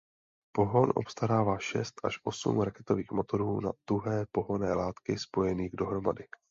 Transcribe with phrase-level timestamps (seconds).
[0.55, 6.27] Pohon obstarává šest až osm raketových motorů na tuhé pohonné látky spojených dohromady.